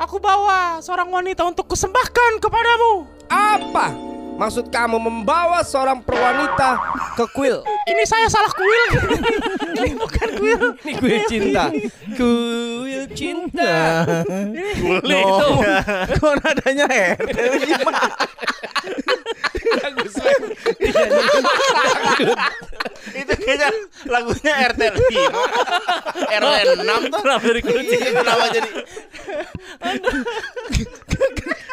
aku 0.00 0.16
bawa 0.16 0.80
seorang 0.80 1.10
wanita 1.12 1.44
untuk 1.44 1.68
kusembahkan 1.68 2.42
kepadamu. 2.42 3.06
Apa? 3.28 4.15
Maksud 4.36 4.68
kamu 4.68 5.00
membawa 5.00 5.64
seorang 5.64 6.04
perwanita 6.04 6.76
ke 7.16 7.24
kuil? 7.32 7.64
Ini 7.88 8.02
saya 8.04 8.28
salah 8.28 8.52
kuil. 8.52 8.90
Ini 9.80 9.88
bukan 9.96 10.28
kuil. 10.36 10.60
Ini 10.84 10.92
kuil 11.00 11.20
cinta. 11.24 11.64
Kuil 12.12 13.04
cinta. 13.16 13.74
Boleh 14.76 15.22
No. 15.24 15.24
itu. 15.24 15.48
Kok 16.20 16.34
nadanya 16.44 16.84
RT 17.16 17.36
banget. 17.80 18.12
Itu 23.16 23.32
kayaknya 23.40 23.68
lagunya 24.04 24.52
RT 24.68 24.80
5 24.84 26.36
RW 26.36 26.54
6 26.76 27.12
tuh. 27.12 27.20
Kenapa 27.24 27.44
dari 27.46 27.62
kunci? 27.64 27.96
Kenapa 27.96 28.44
jadi 28.52 28.70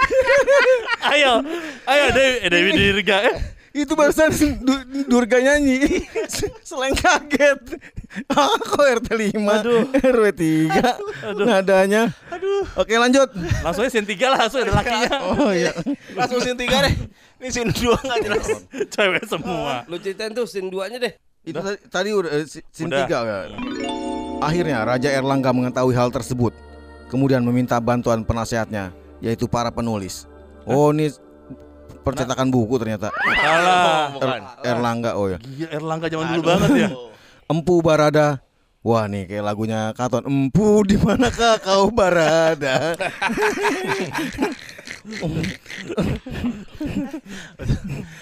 Ayo, 1.13 1.43
ayo 1.83 2.05
Dewi, 2.11 2.35
eh, 2.39 2.49
Dewi 2.49 2.69
Dirga. 2.73 3.17
Eh, 3.23 3.35
Itu 3.73 3.97
barusan 3.97 4.29
Du- 4.61 4.85
Durga 5.09 5.41
nyanyi. 5.41 6.05
Selain 6.67 6.93
kaget. 6.93 7.81
Aku 8.29 8.77
RT 8.77 9.09
5 9.33 9.33
RW 9.97 10.25
3 10.29 11.33
Nadanya. 11.41 12.13
Aduh. 12.29 12.69
Oke 12.77 12.93
lanjut. 12.95 13.33
langsungnya 13.65 13.89
scene 13.89 14.05
tiga 14.05 14.29
lah, 14.29 14.45
langsung 14.45 14.61
ada 14.61 14.73
lakinya. 14.73 15.09
Oh 15.33 15.49
iya. 15.49 15.73
langsung 16.13 16.37
scene 16.39 16.53
3 16.55 16.69
deh. 16.85 16.93
Ini 17.41 17.49
scene 17.49 17.73
2 17.73 17.81
enggak 17.99 18.19
jelas. 18.21 18.45
Cewek 18.93 19.25
semua. 19.25 19.83
Lu 19.89 19.97
ceritain 19.97 20.31
tuh 20.31 20.45
scene 20.45 20.69
duanya 20.69 21.01
deh. 21.01 21.13
Itu 21.41 21.57
tadi, 21.57 21.77
tadi 21.89 22.09
udah 22.13 22.31
si- 22.45 22.61
scene 22.69 22.87
Udah. 22.87 22.99
tiga 23.03 23.17
ya. 23.25 23.37
Akhirnya 24.39 24.85
Raja 24.85 25.09
Erlangga 25.09 25.49
mengetahui 25.49 25.91
hal 25.91 26.07
tersebut. 26.07 26.53
Kemudian 27.09 27.41
meminta 27.41 27.77
bantuan 27.77 28.21
penasehatnya, 28.21 28.89
yaitu 29.23 29.47
para 29.47 29.71
penulis. 29.71 30.27
Oh, 30.67 30.91
ini 30.91 31.07
percetakan 32.03 32.51
buku 32.51 32.75
ternyata. 32.75 33.07
Salah. 33.39 34.11
Er- 34.19 34.75
Erlangga, 34.75 35.15
oh 35.15 35.31
ya. 35.31 35.39
Gila 35.39 35.69
Erlangga 35.71 36.07
zaman 36.11 36.25
dulu 36.29 36.43
banget 36.43 36.69
ya. 36.75 36.89
Empu 37.47 37.79
Barada. 37.79 38.43
Wah 38.83 39.07
nih 39.07 39.23
kayak 39.25 39.47
lagunya 39.47 39.95
Katon. 39.95 40.27
Empu 40.27 40.83
di 40.83 40.99
manakah 40.99 41.55
kau 41.57 41.87
Barada? 41.87 42.99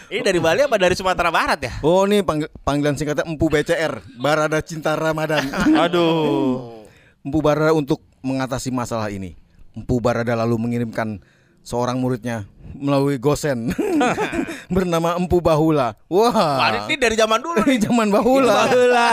Ini 0.06 0.22
dari 0.22 0.38
Bali 0.38 0.62
apa 0.62 0.78
dari 0.78 0.94
Sumatera 0.94 1.34
Barat 1.34 1.60
ya? 1.62 1.74
Oh 1.82 2.06
nih 2.06 2.22
panggil- 2.22 2.52
panggilan 2.62 2.94
singkatnya 2.94 3.26
Empu 3.26 3.50
BCR, 3.50 4.02
Barada 4.18 4.62
Cinta 4.62 4.94
Ramadan. 4.94 5.50
Aduh. 5.78 6.86
Empu 7.22 7.42
Barada 7.42 7.74
untuk 7.74 8.02
mengatasi 8.22 8.70
masalah 8.70 9.10
ini. 9.10 9.41
Empu 9.72 9.98
Barada 9.98 10.36
lalu 10.36 10.56
mengirimkan 10.58 11.24
seorang 11.62 11.96
muridnya 11.96 12.44
melalui 12.74 13.16
Gosen 13.16 13.70
bernama 14.74 15.16
Empu 15.16 15.40
Bahula. 15.40 15.94
Wah, 16.08 16.86
Ini 16.88 16.96
dari 16.96 17.16
zaman 17.16 17.38
dulu 17.38 17.62
nih. 17.62 17.80
zaman 17.82 18.08
Bahula. 18.10 18.68
Bahula. 18.68 19.10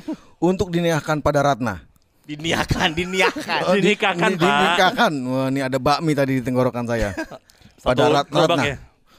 untuk 0.50 0.68
diniahkan 0.68 1.20
pada 1.20 1.40
Ratna. 1.42 1.84
Diniakan, 2.24 2.88
diniakan. 2.90 3.60
Oh, 3.64 3.76
di- 3.76 3.92
Dinikahkan, 3.92 4.30
di-. 4.32 4.40
Dinikahkan. 4.40 5.12
Wah, 5.28 5.46
ini 5.48 5.60
ada 5.60 5.76
bakmi 5.76 6.12
tadi 6.12 6.38
di 6.38 6.42
tenggorokan 6.42 6.84
saya. 6.84 7.12
Pada 7.84 8.08
Satu 8.08 8.14
Rat- 8.16 8.30
Ratna. 8.32 8.62
ya? 8.64 8.76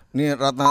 Ini 0.10 0.34
Ratna 0.34 0.66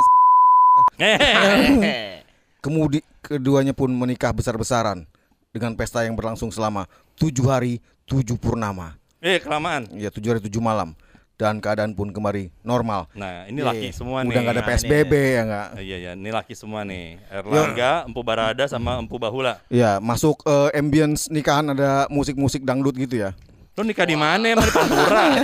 Eh, 0.98 2.26
Kemudian 2.58 3.06
keduanya 3.20 3.70
pun 3.70 3.86
menikah 3.88 4.34
besar-besaran 4.34 5.06
dengan 5.50 5.78
pesta 5.78 6.02
yang 6.02 6.18
berlangsung 6.18 6.50
selama 6.50 6.90
tujuh 7.14 7.46
hari 7.46 7.78
tujuh 8.04 8.34
purnama. 8.34 8.98
Eh 9.24 9.40
kelamaan. 9.40 9.88
Ya 9.96 10.12
tujuh 10.12 10.36
hari 10.36 10.42
tujuh 10.44 10.60
malam 10.60 10.92
dan 11.34 11.56
keadaan 11.56 11.96
pun 11.96 12.12
kembali 12.12 12.52
normal. 12.60 13.08
Nah, 13.10 13.48
ini 13.48 13.58
Iya. 13.58 13.72
laki 13.72 13.88
semua 13.90 14.20
nih. 14.20 14.30
Udah 14.30 14.40
nggak 14.44 14.54
ada 14.54 14.60
Nah, 14.60 14.68
PSBB 14.68 15.12
ya 15.16 15.42
nggak? 15.42 15.66
ini- 15.72 15.80
Iya, 15.82 15.96
iya, 15.96 16.12
ini 16.12 16.30
laki 16.30 16.52
semua 16.52 16.84
nih. 16.84 17.16
Erlangga, 17.26 18.04
Empu 18.04 18.20
Barada 18.20 18.64
sama 18.68 19.00
Empu 19.00 19.16
Bahula. 19.16 19.64
Ya 19.66 19.96
masuk 19.98 20.44
eh, 20.44 20.76
ambience 20.76 21.26
nikahan 21.26 21.64
ada 21.66 22.04
musik-musik 22.06 22.62
dangdut 22.62 22.94
gitu 22.94 23.16
ya. 23.18 23.32
Lu 23.74 23.82
nikah 23.82 24.06
di 24.06 24.14
mana 24.14 24.46
emang 24.48 24.62
di 24.62 24.72
Pantura? 24.72 25.24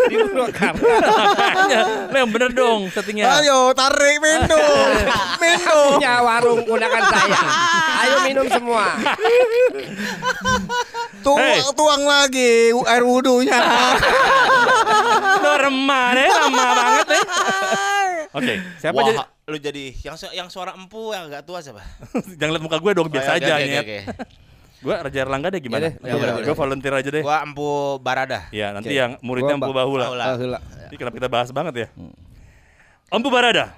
Di 0.00 0.14
Purwakarta. 0.16 0.78
Makanya, 0.80 1.80
lu 2.06 2.16
yang 2.16 2.30
bener 2.30 2.50
dong 2.50 2.86
settingnya. 2.88 3.26
Ayo 3.36 3.70
tarik 3.72 4.16
minum, 4.18 4.58
minum. 5.42 5.86
Punya 5.94 6.14
warung 6.20 6.62
gunakan 6.62 7.02
saya. 7.04 7.40
Ayo 8.00 8.16
minum 8.24 8.46
semua. 8.46 8.94
Tuang, 11.20 11.38
Hey. 11.38 11.60
tuang 11.74 12.02
lagi 12.02 12.52
air 12.72 13.04
wudhunya. 13.04 13.58
Lu 15.36 15.50
remah 15.52 16.06
deh, 16.12 16.26
remah 16.26 16.68
banget 16.72 17.06
deh. 17.08 17.22
Oke, 18.30 18.54
siapa 18.76 18.96
Wah, 18.96 19.04
jadi? 19.04 19.18
lu 19.44 19.58
jadi 19.58 19.84
yang 20.00 20.14
su- 20.14 20.30
yang 20.32 20.46
suara 20.46 20.72
empu 20.72 21.10
yang 21.10 21.26
agak 21.26 21.42
tua 21.42 21.58
siapa? 21.58 21.82
Jangan 22.32 22.54
lihat 22.54 22.62
muka 22.62 22.78
gue 22.78 22.92
dong, 22.92 23.10
biasa 23.10 23.28
Oh, 23.28 23.34
ya, 23.34 23.40
aja 23.40 23.52
oke, 23.52 23.58
oke, 23.58 23.66
nyet. 23.66 24.06
Gue 24.80 24.96
Raja 24.96 25.18
Erlangga 25.20 25.52
deh 25.52 25.60
gimana? 25.60 25.92
Deh, 25.92 25.94
ya 26.00 26.14
udah, 26.16 26.32
gue 26.40 26.56
volunteer 26.56 26.94
aja 26.96 27.10
deh. 27.12 27.20
Gua 27.20 27.44
empu 27.44 28.00
Barada. 28.00 28.48
Ya, 28.48 28.72
nanti 28.72 28.96
yang 28.96 29.20
muridnya 29.20 29.60
Empu 29.60 29.76
Bahula. 29.76 30.08
Bahula. 30.08 30.24
Ah. 30.24 30.88
Ini 30.88 30.96
kenapa 30.96 31.14
kita 31.20 31.28
bahas 31.28 31.52
banget 31.52 31.74
ya? 31.84 31.88
Empu 33.12 33.28
Barada, 33.28 33.76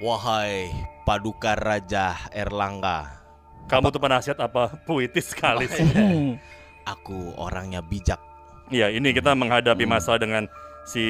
Wahai 0.00 0.68
paduka 1.08 1.52
Raja 1.56 2.16
Erlangga, 2.32 3.20
kamu 3.68 3.92
tuh 3.92 4.00
penasihat 4.00 4.36
apa? 4.40 4.76
Puitis 4.84 5.32
sekali 5.32 5.68
sih. 5.68 5.84
aku 6.92 7.36
orangnya 7.36 7.84
bijak. 7.84 8.16
Iya, 8.72 8.88
ini 8.92 9.12
kita 9.12 9.36
menghadapi 9.36 9.84
masalah 9.84 10.16
dengan 10.16 10.48
si 10.88 11.04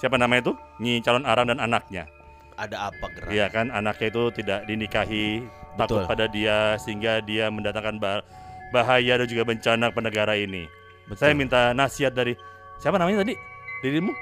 siapa 0.00 0.16
namanya 0.16 0.50
itu? 0.50 0.52
Nyi 0.80 1.04
calon 1.04 1.28
Aram 1.28 1.52
dan 1.52 1.60
anaknya. 1.60 2.08
Ada 2.56 2.92
apa 2.92 3.06
gerak? 3.12 3.30
Iya 3.32 3.46
kan 3.48 3.68
anaknya 3.72 4.08
itu 4.08 4.22
tidak 4.36 4.64
dinikahi, 4.64 5.44
takut 5.76 6.04
Betul. 6.04 6.10
pada 6.10 6.24
dia 6.28 6.76
sehingga 6.80 7.20
dia 7.24 7.48
mendatangkan 7.48 7.96
bah- 8.00 8.24
bahaya 8.70 9.18
dan 9.18 9.26
juga 9.26 9.42
bencana 9.44 9.90
ke 9.90 10.00
negara 10.00 10.34
ini. 10.34 10.66
Saya 11.12 11.34
minta 11.34 11.70
nasihat 11.70 12.10
dari 12.10 12.38
siapa 12.78 12.94
namanya 12.94 13.22
tadi? 13.22 13.34
Dirimu? 13.80 14.12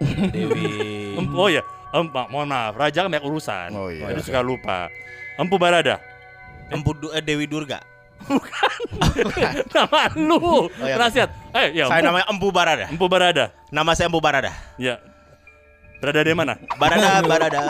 Dewi. 0.34 0.66
Oh 1.32 1.46
ya, 1.46 1.62
em, 1.92 2.06
ma- 2.06 2.26
mohon 2.26 2.46
maaf, 2.46 2.74
Raja 2.74 3.02
kan 3.02 3.10
banyak 3.10 3.22
urusan. 3.22 3.68
Oh, 3.72 3.86
iya. 3.86 4.10
Jadi 4.10 4.20
suka 4.22 4.40
lupa. 4.40 4.86
Empu 5.34 5.56
Barada. 5.56 5.98
Empu 6.68 6.90
Du- 6.92 7.10
eh, 7.10 7.20
Dewi 7.20 7.46
Durga. 7.46 7.82
Nama 9.74 10.00
lu. 10.14 10.70
iya. 10.78 10.94
Nasihat. 10.96 11.30
Eh, 11.52 11.66
ya. 11.74 11.84
Saya 11.86 12.00
Empu, 12.00 12.08
namanya 12.08 12.26
Empu 12.28 12.48
Barada. 12.50 12.86
Empu 12.86 13.06
Barada. 13.06 13.44
Nama 13.68 13.90
saya 13.92 14.06
Empu 14.06 14.20
Barada. 14.20 14.50
Ya. 14.76 14.98
Berada 15.98 16.20
di 16.20 16.34
mana? 16.34 16.54
Barada, 16.82 17.22
Barada. 17.22 17.60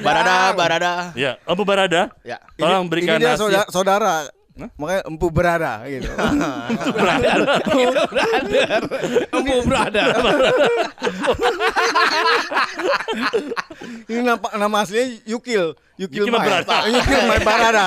Barada, 0.00 0.34
Barada. 0.54 0.92
Ya, 1.14 1.34
Empu 1.44 1.62
Barada. 1.62 2.10
Ya. 2.22 2.38
Tolong 2.54 2.86
berikan 2.86 3.18
Ini 3.18 3.20
dia 3.20 3.30
nasihat. 3.34 3.66
saudara, 3.70 3.70
saudara. 3.70 4.14
Makanya 4.54 5.02
empu 5.10 5.26
berada 5.34 5.82
gitu. 5.90 6.06
Empu 9.34 9.54
berada. 9.66 10.02
Ini 14.06 14.20
nama, 14.22 14.48
nama 14.54 14.76
aslinya 14.86 15.18
Yukil, 15.26 15.74
Yukil 15.98 16.22
Yukil 16.22 16.30
Mai. 16.30 16.46
Barada. 16.46 16.76
Yukil 16.94 17.20
Mai 17.26 17.40
Barada. 17.42 17.84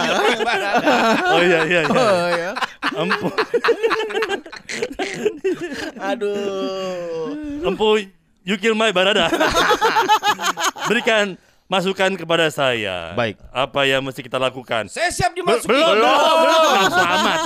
Oh 1.32 1.40
iya 1.40 1.60
iya 1.64 1.82
iya. 1.88 1.96
Oh 1.96 2.28
ya. 2.36 2.52
Empu 3.00 3.28
Aduh. 6.04 7.32
Empu 7.64 7.88
You 8.48 8.56
Kill 8.60 8.76
My 8.76 8.92
Barada. 8.92 9.32
Berikan 10.88 11.40
masukan 11.68 12.16
kepada 12.16 12.48
saya. 12.48 13.12
Baik. 13.14 13.36
Apa 13.50 13.84
yang 13.84 14.02
mesti 14.02 14.20
kita 14.20 14.36
lakukan? 14.36 14.88
Saya 14.88 15.08
siap 15.10 15.32
Be- 15.32 15.44
dimasuki. 15.44 15.70
belum, 15.70 15.88
belum, 15.94 16.38
belum, 16.42 16.62
langsung 16.74 17.08
amat. 17.14 17.40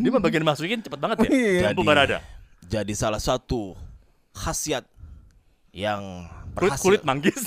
Dia 0.00 0.10
mah 0.10 0.22
bagian 0.22 0.42
masukin 0.42 0.80
cepet 0.80 0.98
banget 0.98 1.16
ya. 1.22 1.28
Iya. 1.28 1.60
Jadi- 1.70 1.84
Barada. 1.84 2.18
Jadi 2.64 2.92
salah 2.92 3.20
satu 3.20 3.76
khasiat 4.32 4.88
yang 5.70 6.24
Kulit, 6.54 6.70
berhasil. 6.72 6.86
kulit 6.86 7.02
manggis. 7.04 7.40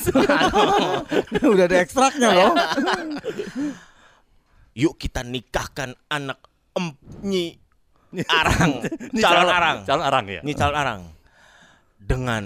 Udah 1.54 1.66
ada 1.66 1.78
ekstraknya 1.78 2.30
loh. 2.30 2.54
Yuk 4.78 4.94
kita 4.96 5.26
nikahkan 5.26 5.98
anak 6.06 6.38
em 6.78 6.94
nyi 7.26 7.58
arang, 8.30 8.86
Ini 9.10 9.20
calon 9.20 9.50
arang, 9.50 9.78
Calon 9.84 10.06
arang 10.06 10.26
ya. 10.30 10.42
nyi 10.46 10.54
calon 10.54 10.78
arang 10.78 11.02
dengan 11.98 12.44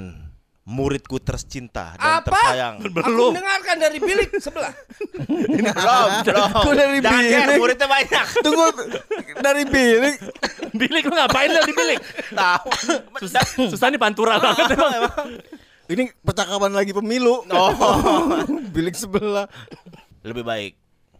muridku 0.71 1.19
tercinta 1.19 1.99
dan 1.99 2.23
Apa? 2.23 2.31
tersayang. 2.31 2.75
Aku 2.79 2.95
Belum. 2.95 3.35
mendengarkan 3.35 3.75
dari 3.75 3.99
bilik 3.99 4.31
sebelah. 4.39 4.71
belum, 5.27 6.09
belum. 6.23 6.49
Kok 6.55 6.73
dari 6.73 6.97
Jangan 7.03 7.19
bilik? 7.19 7.57
muridnya 7.59 7.87
banyak. 7.91 8.25
Tunggu 8.39 8.65
dari 9.43 9.63
bilik. 9.67 10.15
Bilik 10.71 11.03
lu 11.03 11.13
ngapain 11.13 11.49
lu 11.51 11.61
di 11.67 11.73
bilik? 11.75 11.99
Tahu. 12.31 12.69
Susah, 13.19 13.43
susah 13.67 13.87
nih 13.91 13.99
pantura 13.99 14.39
banget 14.39 14.71
emang. 14.79 15.27
Ini 15.91 16.03
percakapan 16.23 16.71
lagi 16.71 16.95
pemilu. 16.95 17.43
Oh. 17.51 17.71
bilik 18.75 18.95
sebelah. 18.95 19.51
Lebih 20.23 20.47
baik 20.47 20.73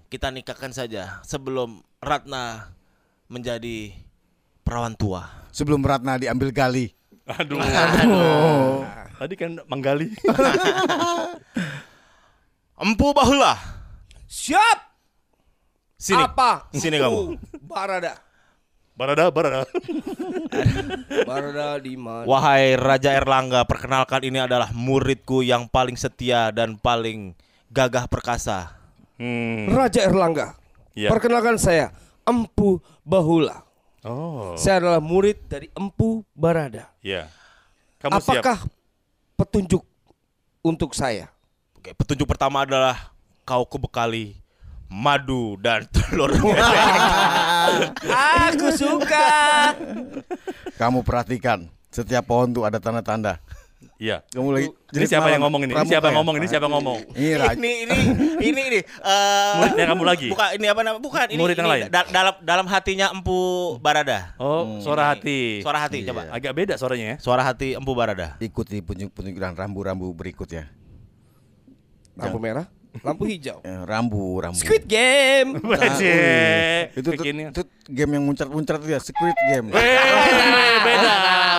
kita 0.07 0.27
nikahkan 0.27 0.71
saja 0.71 1.23
sebelum 1.23 1.79
Ratna 2.03 2.71
menjadi 3.31 3.95
perawan 4.63 4.91
tua. 4.91 5.23
Sebelum 5.55 5.79
Ratna 5.83 6.19
diambil 6.19 6.51
gali. 6.51 6.91
Aduh. 7.39 8.83
Tadi 9.21 9.33
kan 9.37 9.51
menggali. 9.69 10.11
Empu 12.81 13.13
bahulah. 13.13 13.57
Siap. 14.25 14.79
Sini. 16.01 16.23
Apa? 16.25 16.65
Sini 16.73 16.97
kamu. 16.97 17.37
Barada. 17.61 18.17
Barada, 18.97 19.29
barada. 19.29 19.65
Barada 21.29 21.79
di 21.79 21.93
mana? 21.95 22.25
Wahai 22.27 22.75
Raja 22.75 23.13
Erlangga, 23.15 23.63
perkenalkan 23.65 24.21
ini 24.25 24.41
adalah 24.41 24.69
muridku 24.73 25.41
yang 25.41 25.65
paling 25.69 25.95
setia 25.95 26.49
dan 26.49 26.77
paling 26.77 27.33
gagah 27.71 28.05
perkasa. 28.05 28.77
Hmm. 29.21 29.69
Raja 29.71 30.05
Erlangga. 30.05 30.57
Iya. 30.97 31.09
Perkenalkan 31.13 31.55
saya 31.55 31.95
Empu 32.27 32.83
Bahula. 33.01 33.70
Oh. 34.01 34.57
Saya 34.57 34.81
adalah 34.81 35.01
murid 35.01 35.45
dari 35.45 35.69
Empu 35.77 36.25
Barada. 36.33 36.89
Iya. 37.05 37.29
Kamu 38.01 38.17
siap? 38.17 38.41
Apakah 38.41 38.57
petunjuk 39.37 39.85
untuk 40.65 40.97
saya? 40.97 41.29
Oke, 41.77 41.93
petunjuk 41.93 42.25
pertama 42.25 42.65
adalah 42.65 43.13
kau 43.45 43.61
kebekali 43.65 44.41
madu 44.89 45.53
dan 45.61 45.85
telur. 45.93 46.33
Aku 48.49 48.67
suka. 48.73 49.29
Kamu 50.81 51.05
perhatikan 51.05 51.69
setiap 51.93 52.25
pohon 52.25 52.49
tuh 52.49 52.65
ada 52.65 52.81
tanda-tanda. 52.81 53.37
Iya. 54.01 54.25
Kamu 54.33 54.49
lagi 54.49 54.67
Ini 54.91 55.05
siapa 55.05 55.29
yang 55.29 55.41
ngomong 55.45 55.61
ini? 55.65 55.73
Ini 55.73 55.85
siapa 55.85 56.09
yang 56.09 56.17
ngomong? 56.21 56.35
Ini 56.41 56.47
siapa 56.49 56.65
yang 56.65 56.75
ngomong? 56.77 56.97
Ini 57.13 57.29
ini 57.53 57.71
ini 57.85 57.95
ini 58.41 58.61
ini 58.73 58.79
eh, 58.81 59.53
Muridnya 59.61 59.85
kamu 59.93 60.03
lagi? 60.03 60.27
Bukan 60.33 60.47
ini 60.57 60.65
apa 60.69 60.81
namanya? 60.81 61.01
Bukan 61.05 61.25
ini. 61.29 61.39
Murid 61.39 61.55
yang 61.57 61.69
ini 61.69 61.73
lain? 61.77 61.83
da- 61.93 62.09
dalam 62.09 62.33
dalam 62.41 62.65
hatinya 62.65 63.07
Empu 63.13 63.37
Barada. 63.77 64.33
Oh, 64.41 64.81
suara 64.81 65.13
hati. 65.13 65.61
Suara 65.61 65.77
hati 65.81 66.01
Iya. 66.01 66.09
coba. 66.13 66.21
Agak 66.33 66.53
beda 66.53 66.73
suaranya 66.81 67.05
ya. 67.05 67.15
Suara 67.21 67.45
hati 67.45 67.77
Empu 67.77 67.93
Barada. 67.93 68.35
Ikuti 68.41 68.81
petunjuk-petunjuk 68.81 69.37
dan 69.37 69.53
rambu-rambu 69.53 70.09
berikutnya. 70.11 70.69
Lampu 72.17 72.37
merah, 72.37 72.67
lampu 72.99 73.23
hijau. 73.31 73.63
Eh, 73.63 73.81
rambu, 73.87 74.43
rambu. 74.43 74.59
Squid 74.59 74.83
Game. 74.83 75.55
Wajib. 75.71 76.91
Itu 76.91 77.07
tuh, 77.07 77.13
Bikinnya. 77.15 77.47
itu 77.55 77.63
game 77.87 78.11
yang 78.19 78.23
muncrat-muncrat 78.27 78.83
itu 78.83 78.91
ya, 78.91 78.99
Squid 78.99 79.37
Game. 79.47 79.71
Eh, 79.71 80.75
beda. 80.83 81.13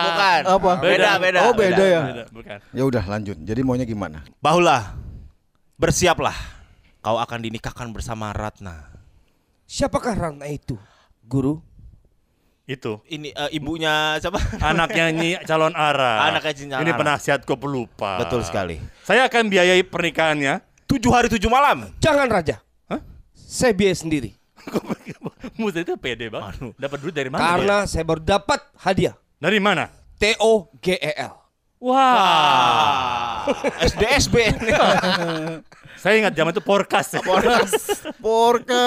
bukan. 0.05 0.41
Apa? 0.45 0.73
Beda, 0.85 1.11
beda. 1.17 1.39
Oh, 1.49 1.53
beda 1.57 1.85
ya. 1.85 2.01
Beda, 2.05 2.25
bukan. 2.29 2.59
Ya 2.77 2.83
udah 2.85 3.05
lanjut. 3.09 3.37
Jadi 3.41 3.61
maunya 3.65 3.89
gimana? 3.89 4.21
Bahulah. 4.45 4.93
Bersiaplah. 5.81 6.37
Kau 7.03 7.19
akan 7.19 7.39
dinikahkan 7.43 7.89
bersama 7.91 8.31
Ratna. 8.31 8.93
Siapakah 9.67 10.15
Ratna 10.15 10.47
itu? 10.47 10.77
Guru? 11.27 11.59
Itu. 12.63 13.03
Ini 13.11 13.35
eh, 13.35 13.51
ibunya 13.59 14.17
siapa? 14.23 14.39
Anaknya 14.71 15.11
Nyi 15.11 15.31
calon 15.43 15.75
arah. 15.75 16.31
Anaknya 16.31 16.79
Ini 16.79 16.93
arah. 16.95 16.99
penasihat 16.99 17.43
kok 17.43 17.59
pelupa. 17.59 18.23
Betul 18.23 18.47
sekali. 18.47 18.79
Saya 19.03 19.27
akan 19.27 19.51
biayai 19.51 19.83
pernikahannya. 19.83 20.72
Tujuh 20.93 21.09
hari 21.09 21.33
tujuh 21.33 21.49
malam. 21.49 21.89
Jangan 22.05 22.29
Raja. 22.29 22.61
Hah? 22.85 23.01
Saya 23.33 23.73
biaya 23.73 23.97
sendiri. 23.97 24.37
Musa 25.57 25.81
itu 25.81 25.97
pede 25.97 26.29
banget. 26.29 26.77
Dapat 26.77 26.99
duit 27.01 27.15
dari 27.17 27.33
mana? 27.33 27.41
Karena 27.41 27.77
dia? 27.81 27.89
saya 27.89 28.05
baru 28.05 28.21
dapat 28.21 28.61
hadiah. 28.77 29.17
dari 29.41 29.57
mana? 29.57 29.89
T 30.21 30.37
O 30.37 30.69
G 30.85 31.01
E 31.01 31.13
L. 31.17 31.33
Wah. 31.81 33.49
SDSB. 33.89 34.37
Saya 36.03 36.19
ingat 36.19 36.35
zaman 36.35 36.51
itu 36.51 36.61
porkas. 36.61 37.15
Porka. 38.25 38.87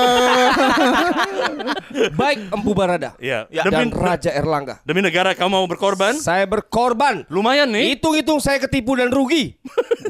Baik 2.12 2.52
Empu 2.52 2.76
Barada 2.76 3.16
Iya. 3.24 3.48
Ya, 3.48 3.64
Demi, 3.64 3.88
dan 3.88 3.90
Raja 3.96 4.32
Erlangga. 4.36 4.84
demi 4.84 5.00
negara 5.00 5.32
kamu 5.32 5.48
mau 5.48 5.64
berkorban? 5.64 6.20
Saya 6.20 6.44
berkorban. 6.44 7.24
Lumayan 7.32 7.72
nih. 7.72 7.96
Hitung-hitung 7.96 8.44
saya 8.44 8.60
ketipu 8.60 9.00
dan 9.00 9.10
rugi 9.16 9.56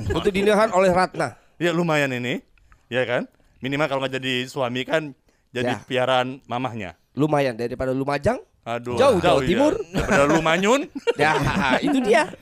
untuk 0.10 0.34
dinikahan 0.34 0.74
oleh 0.74 0.90
Ratna. 0.90 1.45
Ya 1.56 1.72
lumayan 1.72 2.12
ini. 2.12 2.44
Ya 2.88 3.04
kan? 3.04 3.26
Minimal 3.60 3.88
kalau 3.88 4.00
nggak 4.04 4.16
jadi 4.20 4.46
suami 4.46 4.84
kan 4.84 5.16
jadi 5.50 5.80
Ya. 5.80 5.82
piaraan 5.82 6.44
mamahnya. 6.46 7.00
Lumayan 7.16 7.56
daripada 7.56 7.96
Lumajang. 7.96 8.44
Aduh, 8.66 8.98
Jauh, 8.98 9.22
Jawa 9.22 9.40
ya. 9.40 9.48
Timur. 9.48 9.74
Daripada 9.94 10.24
lu 10.26 10.42
manyun. 10.42 10.82
Ya, 11.22 11.38
itu 11.80 12.02
dia. 12.02 12.34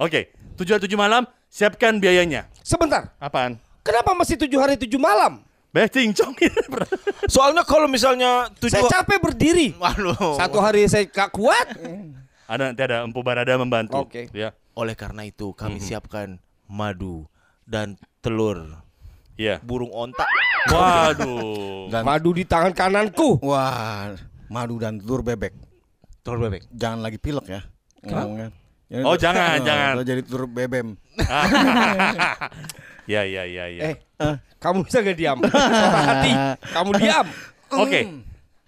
Oke, 0.00 0.32
tujuh 0.56 0.74
hari 0.74 0.82
tujuh 0.88 0.96
malam, 0.96 1.22
siapkan 1.46 2.00
biayanya. 2.00 2.48
Sebentar. 2.64 3.12
Apaan? 3.20 3.60
Kenapa 3.84 4.16
masih 4.16 4.40
tujuh 4.40 4.58
hari 4.58 4.74
tujuh 4.80 4.96
malam? 4.96 5.44
Bayar 5.70 5.88
cincong. 5.88 6.32
Soalnya 7.34 7.62
kalau 7.62 7.84
misalnya 7.86 8.48
tujuh 8.58 8.80
Saya 8.80 8.90
capek 8.90 9.18
berdiri. 9.20 9.72
Waduh. 9.76 10.36
Satu 10.36 10.58
hari 10.60 10.84
saya 10.88 11.04
gak 11.06 11.32
kuat. 11.32 11.68
ada 12.44 12.68
nanti 12.68 12.82
ada 12.84 13.04
Empu 13.04 13.20
Barada 13.24 13.56
membantu. 13.56 14.04
Oke. 14.04 14.28
Ya. 14.36 14.52
Oleh 14.72 14.92
karena 14.92 15.24
itu 15.24 15.52
kami 15.52 15.80
Mhm. 15.80 15.84
siapkan 15.84 16.28
madu 16.64 17.24
dan 17.64 17.94
telur 18.18 18.78
Iya. 19.34 19.58
burung 19.60 19.90
ontak. 19.90 20.28
Waduh. 20.68 21.88
Dan 21.90 22.02
Madu 22.04 22.30
di 22.30 22.44
tangan 22.44 22.70
kananku. 22.70 23.40
wah, 23.40 24.14
madu 24.46 24.78
dan 24.78 25.00
telur 25.00 25.20
bebek. 25.20 25.50
Telur 26.22 26.46
bebek. 26.46 26.68
Jangan 26.70 27.00
lagi 27.00 27.18
pilek 27.18 27.46
ya. 27.48 27.60
Ngomongnya. 28.02 28.48
Ya, 28.86 29.00
Oh, 29.02 29.16
jangan, 29.16 29.56
eh, 29.56 29.64
jangan. 29.64 30.04
jadi 30.04 30.20
telur 30.20 30.44
bebem. 30.44 30.94
ya, 33.08 33.22
ya, 33.24 33.42
ya, 33.44 33.64
ya. 33.66 33.82
Eh, 33.88 33.96
kamu 34.58 34.84
bisa 34.84 35.00
gak 35.00 35.16
diam? 35.16 35.38
Hati, 35.42 36.32
kamu 36.70 36.90
diam. 37.00 37.26
Oke. 37.82 38.00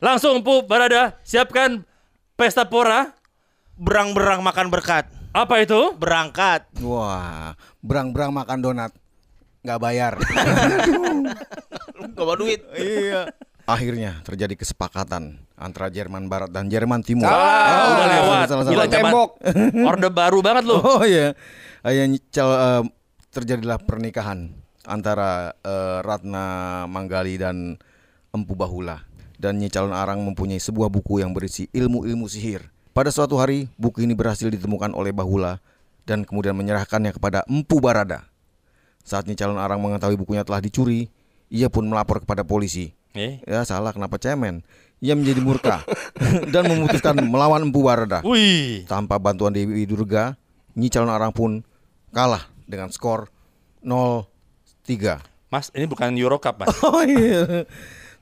Langsung 0.01 0.41
Empu 0.41 0.65
Barada, 0.65 1.21
siapkan 1.23 1.85
pesta 2.35 2.65
pora. 2.65 3.13
Berang-berang 3.75 4.39
makan 4.41 4.71
berkat. 4.71 5.05
Apa 5.35 5.61
itu? 5.61 5.93
Berangkat. 5.99 6.71
Wah, 6.79 7.53
berang-berang 7.83 8.31
makan 8.31 8.59
donat 8.61 8.93
nggak 9.61 9.81
bayar. 9.81 10.15
Gak 12.15 12.21
bawa 12.21 12.37
duit. 12.37 12.61
iya. 12.77 13.27
Akhirnya 13.65 14.21
terjadi 14.23 14.55
kesepakatan 14.55 15.41
antara 15.57 15.89
Jerman 15.89 16.29
Barat 16.29 16.53
dan 16.53 16.69
Jerman 16.69 17.01
Timur. 17.01 17.25
Salah. 17.25 17.41
udah 17.89 17.97
Ah, 17.97 18.13
lewat. 18.13 18.45
salah, 18.45 18.63
salah, 18.63 18.71
Gila, 18.71 18.85
salah. 18.85 18.93
tembok. 18.93 19.31
Orde 19.89 20.09
baru 20.13 20.39
banget 20.45 20.65
lu. 20.69 20.77
Oh 20.77 21.01
iya. 21.03 21.33
Akhirnya 21.81 22.13
eh, 22.21 22.83
terjadilah 23.33 23.81
pernikahan 23.81 24.53
antara 24.85 25.57
eh, 25.57 25.99
Ratna 26.05 26.45
Manggali 26.85 27.41
dan 27.41 27.81
Empu 28.31 28.53
Bahula. 28.53 29.01
Dan 29.35 29.59
Nyi 29.59 29.73
Calon 29.73 29.97
Arang 29.97 30.21
mempunyai 30.23 30.61
sebuah 30.61 30.93
buku 30.93 31.25
yang 31.25 31.33
berisi 31.33 31.67
ilmu-ilmu 31.73 32.29
sihir. 32.29 32.69
Pada 32.95 33.11
suatu 33.11 33.43
hari, 33.43 33.67
buku 33.75 34.07
ini 34.07 34.15
berhasil 34.15 34.47
ditemukan 34.47 34.95
oleh 34.95 35.11
Bahula 35.11 35.59
dan 36.07 36.23
kemudian 36.23 36.55
menyerahkannya 36.55 37.11
kepada 37.11 37.43
Empu 37.51 37.83
Barada. 37.83 38.31
Saat 39.03 39.27
Nyi 39.27 39.35
Calon 39.35 39.59
Arang 39.59 39.83
mengetahui 39.83 40.15
bukunya 40.15 40.47
telah 40.47 40.63
dicuri, 40.63 41.11
ia 41.51 41.67
pun 41.67 41.91
melapor 41.91 42.23
kepada 42.23 42.47
polisi. 42.47 42.95
Eh. 43.19 43.43
Ya 43.51 43.67
salah, 43.67 43.91
kenapa 43.91 44.23
cemen? 44.23 44.63
Ia 45.03 45.19
menjadi 45.19 45.43
murka 45.43 45.83
dan 46.55 46.71
memutuskan 46.71 47.19
melawan 47.19 47.67
Empu 47.67 47.83
Barada. 47.83 48.23
Wih. 48.23 48.87
Tanpa 48.87 49.19
bantuan 49.19 49.51
Dewi 49.51 49.91
Durga, 49.91 50.39
Nyi 50.79 50.87
Calon 50.87 51.11
Arang 51.11 51.35
pun 51.35 51.67
kalah 52.15 52.47
dengan 52.71 52.95
skor 52.95 53.27
0-3. 53.83 55.19
Mas, 55.51 55.75
ini 55.75 55.91
bukan 55.91 56.15
Euro 56.15 56.39
Cup, 56.39 56.63
Mas. 56.63 56.71
Oh 56.87 57.03
iya. 57.03 57.67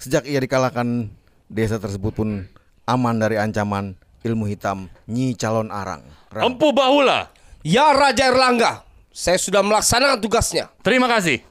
Sejak 0.01 0.25
ia 0.25 0.41
dikalahkan, 0.41 1.13
desa 1.53 1.77
tersebut 1.77 2.17
pun 2.17 2.49
aman 2.89 3.21
dari 3.21 3.37
ancaman 3.37 4.01
ilmu 4.23 4.47
hitam 4.47 4.87
Nyi 5.05 5.35
Calon 5.35 5.69
Arang. 5.69 6.03
Ram. 6.31 6.43
Empu 6.49 6.71
Bahula. 6.71 7.29
Ya 7.63 7.95
Raja 7.95 8.27
Erlangga, 8.27 8.83
saya 9.09 9.39
sudah 9.39 9.63
melaksanakan 9.63 10.19
tugasnya. 10.19 10.67
Terima 10.83 11.07
kasih. 11.07 11.43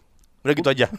Udah 0.41 0.53
gitu 0.53 0.67
aja. 0.67 0.87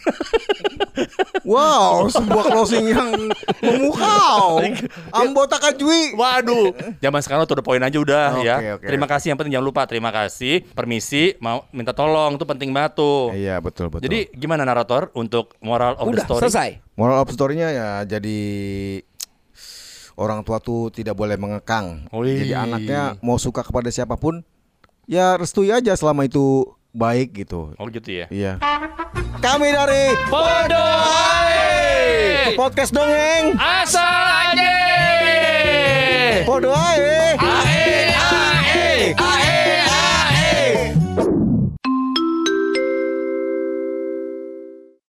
Wow, 1.42 2.06
sebuah 2.06 2.54
closing 2.54 2.87
yang 2.87 3.11
memukau. 3.58 4.62
Ambota 5.11 5.58
Kajwi. 5.58 6.14
Waduh. 6.14 6.70
Zaman 7.02 7.18
sekarang 7.18 7.42
tuh 7.44 7.58
udah 7.58 7.66
poin 7.66 7.82
aja 7.82 7.98
udah 7.98 8.38
Oke, 8.38 8.46
ya. 8.46 8.56
oke. 8.78 8.87
Terima 8.87 9.11
kasih 9.11 9.35
yang 9.35 9.38
penting 9.40 9.58
jangan 9.58 9.66
lupa 9.66 9.82
terima 9.85 10.14
kasih, 10.14 10.62
permisi, 10.70 11.35
mau 11.42 11.66
minta 11.74 11.90
tolong 11.90 12.38
tuh 12.38 12.46
penting 12.46 12.70
banget 12.70 12.94
tuh. 12.94 13.35
Iya 13.35 13.58
betul 13.58 13.90
betul. 13.90 14.06
Jadi 14.06 14.30
gimana 14.32 14.62
narator 14.62 15.11
untuk 15.18 15.58
moral 15.58 15.98
of 15.98 16.06
the 16.08 16.22
Udah 16.22 16.24
story? 16.24 16.42
selesai. 16.46 16.68
moral 16.94 17.24
of 17.24 17.28
story-nya 17.32 17.68
ya 17.72 17.90
jadi 18.06 18.38
orang 20.22 20.46
tua 20.46 20.62
tuh 20.62 20.94
tidak 20.94 21.18
boleh 21.18 21.35
mengekang. 21.35 22.06
Jadi 22.14 22.54
anaknya 22.54 23.18
mau 23.18 23.35
suka 23.42 23.66
kepada 23.66 23.90
siapa 23.90 24.14
pun 24.14 24.46
ya 25.11 25.35
restui 25.35 25.74
aja 25.74 25.90
selama 25.98 26.30
itu 26.30 26.70
baik 26.94 27.42
gitu. 27.42 27.74
Oh 27.74 27.87
gitu 27.90 28.22
ya. 28.22 28.30
Iya. 28.30 28.62
Kami 29.42 29.68
dari 29.74 30.14
Podoai. 30.30 31.58
podcast 32.54 32.94
dongeng. 32.94 33.58
Asal 33.58 34.54
aja. 34.54 34.72
Podo 36.46 36.70
ae. 36.74 37.35
Ae 37.38 38.12
ae. 38.12 39.14
Ae, 39.14 39.41